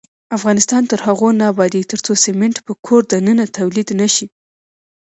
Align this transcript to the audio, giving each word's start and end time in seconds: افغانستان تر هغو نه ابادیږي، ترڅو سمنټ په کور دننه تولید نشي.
افغانستان 0.37 0.83
تر 0.91 0.99
هغو 1.07 1.29
نه 1.39 1.45
ابادیږي، 1.53 1.89
ترڅو 1.91 2.11
سمنټ 2.25 2.55
په 2.65 2.73
کور 2.85 3.01
دننه 3.11 3.45
تولید 3.57 3.89
نشي. 4.01 4.27